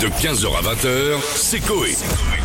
[0.00, 1.90] De 15h à 20h, c'est Coé.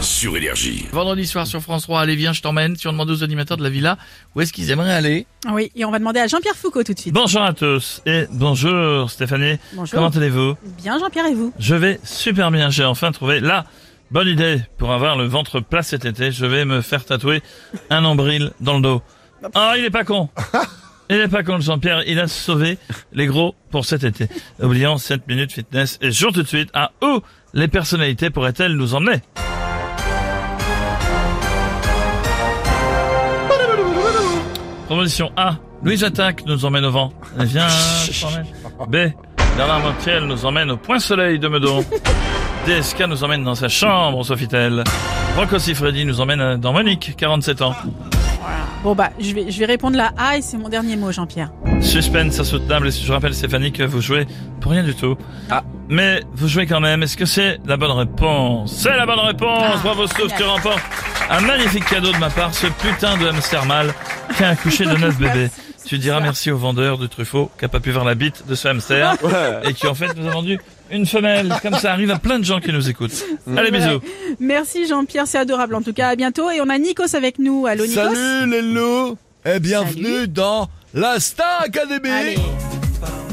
[0.01, 0.87] Sur Énergie.
[0.91, 2.75] Vendredi soir sur France 3, allez viens, je t'emmène.
[2.75, 3.99] Si on demande aux animateurs de la villa
[4.33, 5.27] où est-ce qu'ils aimeraient aller.
[5.51, 7.13] Oui, et on va demander à Jean-Pierre Foucault tout de suite.
[7.13, 9.59] Bonjour à tous et bonjour Stéphanie.
[9.73, 9.93] Bonjour.
[9.93, 10.55] Comment allez-vous?
[10.81, 11.53] Bien Jean-Pierre et vous?
[11.59, 12.71] Je vais super bien.
[12.71, 13.65] J'ai enfin trouvé la
[14.09, 16.31] bonne idée pour avoir le ventre plat cet été.
[16.31, 17.43] Je vais me faire tatouer
[17.91, 19.01] un nombril dans le dos.
[19.53, 20.29] Ah, il est pas con.
[21.09, 22.03] Il est pas con, Jean-Pierre.
[22.07, 22.77] Il a sauvé
[23.11, 24.29] les gros pour cet été.
[24.61, 27.19] Oublions 7 minutes fitness et jour tout de suite à où
[27.53, 29.21] les personnalités pourraient-elles nous emmener?
[34.87, 35.55] Proposition A.
[35.83, 37.13] Louise Attaque nous emmène au vent.
[37.39, 37.45] Eh
[38.21, 38.45] t'emmène.
[38.87, 39.11] B.
[39.57, 41.83] Bernard Montiel nous emmène au Point Soleil de Meudon.
[42.65, 44.83] DSK nous emmène dans sa chambre au Sofitel.
[45.37, 47.73] Rocco Siffredi nous emmène dans Monique, 47 ans.
[48.83, 51.51] Bon bah, je vais, je vais répondre la A et c'est mon dernier mot Jean-Pierre.
[51.81, 54.25] Suspense insoutenable et je rappelle Stéphanie que vous jouez
[54.61, 55.17] pour rien du tout.
[55.49, 55.63] Ah.
[55.89, 57.03] Mais vous jouez quand même.
[57.03, 58.73] Est-ce que c'est la bonne réponse?
[58.75, 60.81] C'est la bonne réponse Bravo Stouff, tu remportes
[61.29, 63.93] un magnifique cadeau de ma part, ce putain de hamster mâle
[64.35, 65.49] qui a accouché de neuf bébés.
[65.85, 68.55] Tu diras merci au vendeur de Truffaut qui a pas pu voir la bite de
[68.55, 69.15] ce hamster
[69.65, 70.57] et qui en fait nous a vendu
[70.89, 71.53] une femelle.
[71.61, 73.25] Comme ça arrive à plein de gens qui nous écoutent.
[73.57, 73.99] Allez bisous.
[74.39, 76.07] Merci Jean-Pierre, c'est adorable en tout cas.
[76.07, 77.67] À bientôt et on a Nikos avec nous.
[77.67, 77.95] Allô Nikos?
[78.01, 80.27] Salut les loups et bienvenue Salut.
[80.29, 82.09] dans la Star Academy.
[82.09, 82.37] Allez.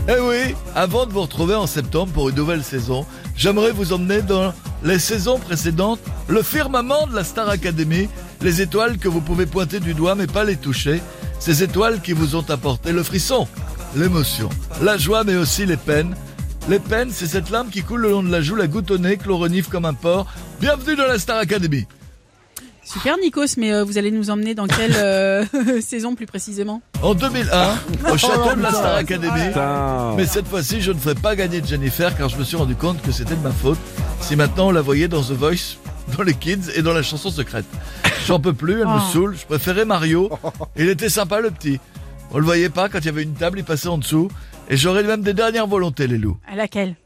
[0.08, 4.22] Eh oui, avant de vous retrouver en septembre pour une nouvelle saison, j'aimerais vous emmener
[4.22, 8.08] dans les saisons précédentes, le firmament de la Star Academy,
[8.40, 11.02] les étoiles que vous pouvez pointer du doigt mais pas les toucher,
[11.38, 13.46] ces étoiles qui vous ont apporté le frisson,
[13.94, 14.48] l'émotion,
[14.82, 16.16] la joie mais aussi les peines.
[16.68, 18.98] Les peines, c'est cette larme qui coule le long de la joue, la goutte au
[18.98, 20.26] nez, que l'on renifle comme un porc.
[20.60, 21.86] Bienvenue dans la Star Academy.
[22.92, 25.44] Super Nikos, mais euh, vous allez nous emmener dans quelle euh,
[25.80, 26.82] saison plus précisément?
[27.02, 27.74] En 2001,
[28.12, 29.52] au château de la Star Academy.
[30.16, 33.00] Mais cette fois-ci, je ne ferai pas gagner Jennifer car je me suis rendu compte
[33.02, 33.78] que c'était de ma faute.
[34.20, 35.76] Si maintenant on la voyait dans The Voice,
[36.16, 37.66] dans les Kids et dans la chanson secrète.
[38.26, 39.12] J'en peux plus, elle me Oh.
[39.12, 39.36] saoule.
[39.40, 40.28] Je préférais Mario.
[40.76, 41.78] Il était sympa le petit.
[42.32, 44.28] On le voyait pas quand il y avait une table, il passait en dessous.
[44.68, 46.38] Et j'aurais même des dernières volontés, les loups.
[46.50, 46.96] À laquelle?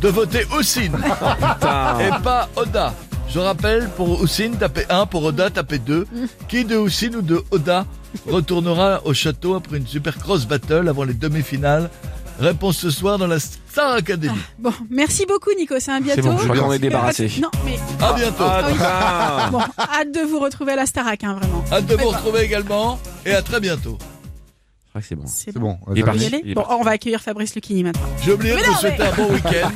[0.00, 0.94] De voter Houssine.
[2.00, 2.94] et pas Oda.
[3.28, 6.06] Je rappelle, pour Houssine, tapez 1, pour Oda, tapez 2.
[6.48, 7.84] Qui de Houssine ou de Oda
[8.30, 11.90] retournera au château après une super cross battle avant les demi-finales?
[12.38, 14.36] Réponse ce soir dans la Star Academy.
[14.58, 16.22] Bon, merci beaucoup Nikos, à bientôt.
[16.22, 17.30] bon, je crois qu'on est débarrassé.
[17.40, 18.44] Non, mais À bientôt.
[18.44, 21.64] Ah bon, hâte de vous retrouver à la Starac, hein, vraiment.
[21.72, 23.96] Hâte de vous retrouver également et à très bientôt.
[24.96, 25.26] Crois que c'est bon.
[25.26, 25.78] C'est bon.
[25.86, 25.92] bon.
[25.94, 26.26] Il est On va y parti.
[26.26, 26.76] aller Il est Bon, parti.
[26.80, 28.06] on va accueillir Fabrice Lucchini maintenant.
[28.24, 29.70] J'ai oublié de vous souhaiter mais- un bon week-end.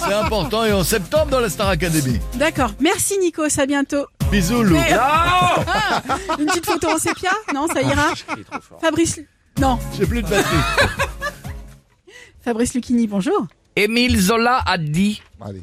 [0.04, 2.18] C'est important et en septembre dans la Star Academy.
[2.34, 4.04] D'accord, merci Nikos, à bientôt.
[4.32, 4.74] Bisous Lou.
[4.74, 6.02] Mais- Ah,
[6.40, 8.14] Une petite photo en sépia Non, ça ira
[8.50, 8.80] trop fort.
[8.80, 9.20] Fabrice...
[9.60, 10.56] Non, J'ai plus de batterie.
[12.40, 13.46] Fabrice Lucchini, bonjour.
[13.76, 15.62] Émile Zola a dit Allez.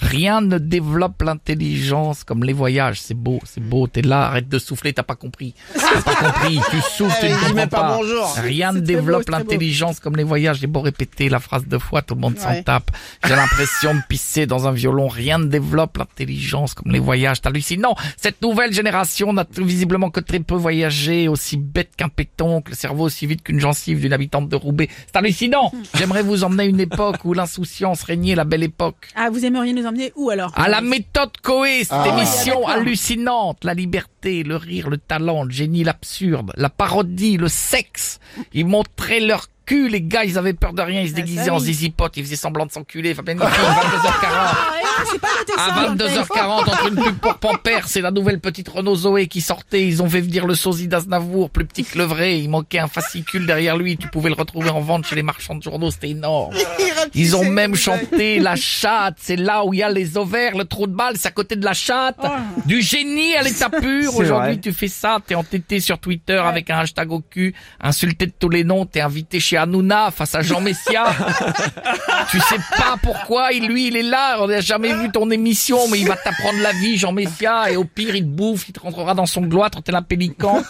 [0.00, 3.00] Rien ne développe l'intelligence comme les voyages.
[3.00, 3.86] C'est beau, c'est beau.
[3.86, 5.54] T'es là, arrête de souffler, t'as pas compris.
[5.74, 6.60] T'as pas compris.
[6.70, 7.98] Tu souffles, tu ne comprends pas.
[8.42, 10.58] Rien ne développe l'intelligence comme les voyages.
[10.60, 12.62] J'ai beau répéter la phrase deux fois, tout le monde s'en Ouais.
[12.62, 12.90] tape.
[13.26, 15.08] J'ai l'impression de pisser dans un violon.
[15.08, 17.40] Rien ne développe l'intelligence comme les voyages.
[17.40, 17.80] T'hallucines.
[17.80, 22.76] Non, cette nouvelle génération n'a visiblement que très peu voyagé, aussi bête qu'un pétoncle, le
[22.76, 24.88] cerveau aussi vite qu'une gencive d'une habitante de Roubaix.
[25.06, 25.72] C'est hallucinant.
[25.94, 29.08] J'aimerais vous emmener à une époque où l'insouciance régnait, la belle époque.
[29.16, 30.52] Ah, vous aimeriez nous emmener où alors?
[30.56, 32.08] À la méthode Coé, cette Ah.
[32.08, 32.70] émission d'accord.
[32.70, 38.18] hallucinante, la liberté, le rire, le talent, le génie, l'absurde, la parodie, le sexe.
[38.52, 41.22] Ils montraient leur cul, les gars, ils avaient peur de rien, ils se Ah, ça,
[41.22, 44.85] déguisaient en zizipote, ils faisaient semblant de s'enculer, enfin, magnifique, 22h40.
[44.98, 46.16] Ah, c'est pas À dans le texte.
[46.16, 50.02] 22h40, entre une pub pour Pampers c'est la nouvelle petite Renault Zoé qui sortait, ils
[50.02, 53.46] ont fait venir le sosie d'Aznavour, plus petit que le vrai, il manquait un fascicule
[53.46, 56.54] derrière lui, tu pouvais le retrouver en vente chez les marchands de journaux, c'était énorme.
[57.14, 60.64] Ils ont même chanté la chatte, c'est là où il y a les ovaires, le
[60.64, 62.18] trou de balle, c'est à côté de la chatte.
[62.64, 64.16] Du génie à l'état pur.
[64.16, 68.32] Aujourd'hui, tu fais ça, t'es entêté sur Twitter avec un hashtag au cul, insulté de
[68.38, 71.06] tous les noms, t'es invité chez Hanouna face à Jean Messia.
[72.30, 75.98] tu sais pas pourquoi, lui, il est là, on n'a jamais vu ton émission, mais
[76.00, 78.80] il va t'apprendre la vie, Jean Messia, et au pire, il te bouffe, il te
[78.80, 80.62] rentrera dans son gloître, t'es un pélican.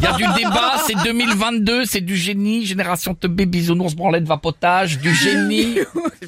[0.00, 4.98] Il y a du débat, c'est 2022, c'est du génie, génération teubé, bisounours, branlette, vapotage,
[4.98, 5.78] du génie.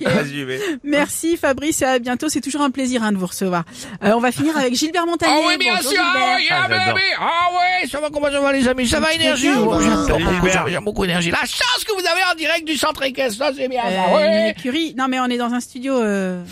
[0.85, 3.65] Merci Fabrice et à bientôt, c'est toujours un plaisir hein, de vous recevoir.
[4.03, 5.41] Euh, on va finir avec Gilbert Montagnier.
[5.43, 6.23] Ah oui, bien Bonjour, sûr, Gilbert.
[6.23, 6.67] ah oui, ah,
[7.21, 9.81] Ah, oui, ah ça va, comment ça va les amis, ça va énergie, salut, beaucoup,
[9.83, 10.69] Gilbert.
[10.69, 11.31] j'aime beaucoup d'énergie.
[11.31, 14.51] La chance que vous avez en direct du centre équestre, ça c'est bien, Euh, ouais.
[14.51, 14.95] écurie.
[14.97, 16.43] Non mais on est dans un studio, euh,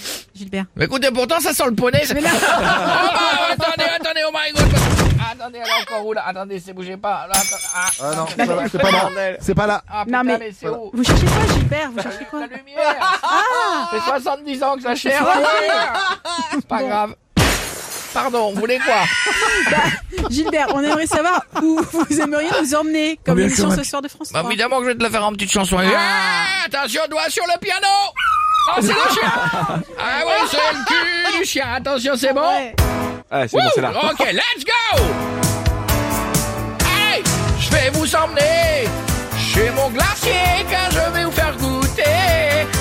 [0.43, 0.65] Gilbert.
[0.77, 2.05] Mais écoutez, pourtant ça sent le poney.
[2.05, 4.63] ça- Mais là- oh, bah, attendez, attendez, oh my god.
[4.75, 5.33] Attendez.
[5.33, 6.25] attendez, elle est encore où là?
[6.27, 7.27] Attendez, c'est bougez pas.
[7.29, 9.11] Là, attends, ah, Ah non, c'est pas- c'est pas là.
[9.41, 9.83] C'est pas là.
[9.89, 10.91] Ah Non, mais- mais c'est où?
[10.93, 11.91] Vous cherchez quoi, Gilbert?
[11.95, 12.41] Vous cherchez quoi?
[12.41, 13.21] La lumière
[13.91, 15.25] Ça fait 70 ans que ça cherche
[16.53, 17.15] C'est pas grave.
[18.15, 20.27] Pardon, vous voulez quoi?
[20.29, 24.03] Gilbert, on aimerait savoir où vous aimeriez nous emmener, comme Combien l'émission de ce soir
[24.03, 24.51] de France Bah 3.
[24.51, 25.79] évidemment que je vais te la faire en petite chanson.
[25.79, 27.87] Ah, attention, doigt sur le piano
[28.69, 29.33] Oh, c'est le chien
[29.99, 31.65] Ah ouais, c'est le cul du chien.
[31.77, 32.75] Attention, c'est bon Ouais.
[33.31, 33.91] Ah, c'est bon, c'est là.
[33.91, 35.03] Ok, let's go
[36.87, 37.23] Hey,
[37.59, 38.89] je vais vous emmener
[39.39, 42.05] chez mon glacier car je vais vous faire goûter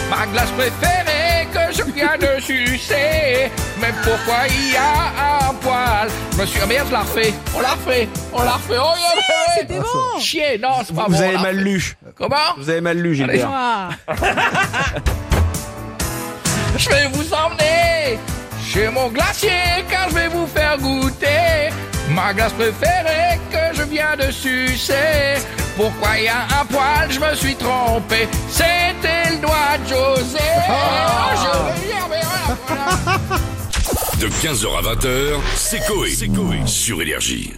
[0.10, 3.50] ma glace préférée que je viens de sucer.
[3.80, 6.10] Mais pourquoi il y a un poil?
[6.34, 6.60] Je me suis...
[6.62, 7.34] Ah merde, je la refais.
[7.56, 8.08] On la refait.
[8.34, 8.78] On la refait.
[8.80, 9.56] Oh, yeah, yeah.
[9.60, 11.20] C'était bon Chier, non, c'est pas Vous bon.
[11.20, 11.96] avez on la mal lu.
[12.16, 12.36] Comment?
[12.58, 13.50] Vous avez mal lu, Gilbert.
[16.74, 16.78] Ah.
[16.78, 18.20] Je vais vous emmener
[18.64, 21.72] chez mon glacier car je vais vous faire goûter
[22.10, 25.40] ma glace préférée que je viens de sucer.
[25.76, 28.28] Pourquoi il y a un poil, je me suis trompé.
[28.50, 30.40] C'était le doigt de José.
[30.70, 33.40] Oh, je vais dire, mais voilà, voilà.
[34.20, 36.16] De 15h à 20h, c'est Coé.
[36.66, 37.54] Sur Énergie.